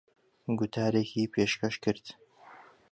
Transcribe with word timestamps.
گوتارێکی 0.59 1.31
پێشکەش 1.33 1.75
کرد. 1.83 2.05